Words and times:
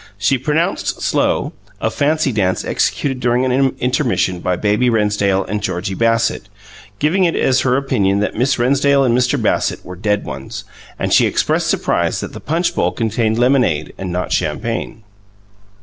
She 0.17 0.39
pronounced 0.39 1.03
"slow" 1.03 1.53
a 1.79 1.91
"Fancy 1.91 2.31
Dance" 2.31 2.65
executed 2.65 3.19
during 3.19 3.45
an 3.45 3.75
intermission 3.79 4.39
by 4.39 4.55
Baby 4.55 4.89
Rennsdale 4.89 5.43
and 5.45 5.61
Georgie 5.61 5.93
Bassett, 5.93 6.49
giving 6.97 7.23
it 7.25 7.35
as 7.35 7.59
her 7.59 7.77
opinion 7.77 8.19
that 8.19 8.33
Miss 8.33 8.57
Rennsdale 8.57 9.03
and 9.03 9.15
Mr. 9.15 9.39
Bassett 9.39 9.85
were 9.85 9.95
"dead 9.95 10.25
ones"; 10.25 10.63
and 10.97 11.13
she 11.13 11.27
expressed 11.27 11.67
surprise 11.67 12.19
that 12.19 12.33
the 12.33 12.39
punch 12.39 12.73
bowl 12.73 12.91
contained 12.91 13.37
lemonade 13.37 13.93
and 13.95 14.11
not 14.11 14.31
champagne. 14.33 15.03